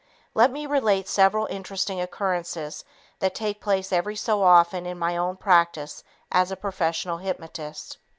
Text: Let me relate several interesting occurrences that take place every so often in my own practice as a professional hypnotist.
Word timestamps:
Let 0.33 0.49
me 0.49 0.65
relate 0.65 1.07
several 1.07 1.45
interesting 1.45 2.01
occurrences 2.01 2.83
that 3.19 3.35
take 3.35 3.61
place 3.61 3.93
every 3.93 4.15
so 4.15 4.41
often 4.41 4.87
in 4.87 4.97
my 4.97 5.15
own 5.15 5.37
practice 5.37 6.03
as 6.31 6.49
a 6.51 6.55
professional 6.55 7.19
hypnotist. 7.19 7.99